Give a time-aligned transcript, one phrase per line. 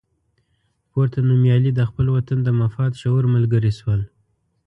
[0.91, 4.01] پورته نومیالي د خپل وطن د مفاد شعور ملګري شول.